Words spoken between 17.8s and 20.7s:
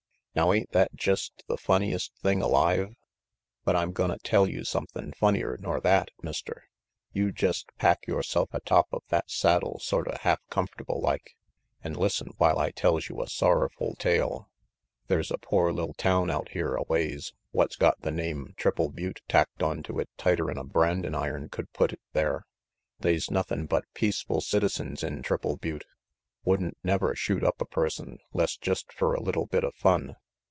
the name Triple Butte tacked onto it tighter'n a